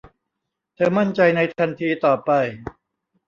[0.75, 2.31] เธอมั่นใจในทันทีต่อไป